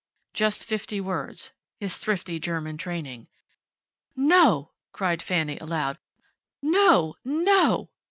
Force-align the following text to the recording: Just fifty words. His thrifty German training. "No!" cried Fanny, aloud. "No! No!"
Just 0.33 0.65
fifty 0.65 0.99
words. 0.99 1.51
His 1.79 1.95
thrifty 1.99 2.39
German 2.39 2.75
training. 2.75 3.27
"No!" 4.15 4.71
cried 4.93 5.21
Fanny, 5.21 5.59
aloud. 5.59 5.99
"No! 6.63 7.17
No!" 7.23 7.91